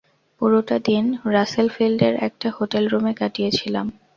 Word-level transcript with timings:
পুরোটা 0.41 0.77
দিন 0.87 1.05
রাসেলফিল্ডের 1.35 2.13
একটা 2.27 2.47
হোটেল 2.57 2.83
রুমে 2.87 3.13
কাটিয়েছিলাম। 3.19 3.87